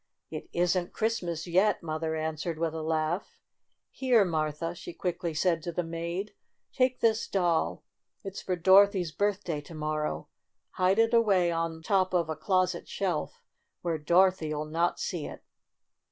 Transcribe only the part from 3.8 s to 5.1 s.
"Here, Martha," she